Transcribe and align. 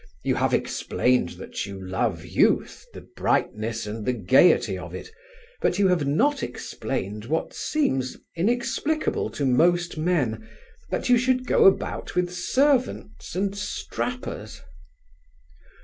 You 0.23 0.33
have 0.33 0.51
explained 0.51 1.29
that 1.33 1.67
you 1.67 1.79
love 1.79 2.25
youth, 2.25 2.87
the 2.91 3.01
brightness 3.15 3.85
and 3.85 4.03
the 4.03 4.13
gaiety 4.13 4.75
of 4.75 4.95
it, 4.95 5.11
but 5.61 5.77
you 5.77 5.89
have 5.89 6.07
not 6.07 6.41
explained 6.41 7.25
what 7.25 7.53
seems 7.53 8.17
inexplicable 8.35 9.29
to 9.29 9.45
most 9.45 9.99
men, 9.99 10.49
that 10.89 11.07
you 11.09 11.19
should 11.19 11.45
go 11.45 11.65
about 11.65 12.15
with 12.15 12.33
servants 12.33 13.35
and 13.35 13.55
strappers." 13.55 14.61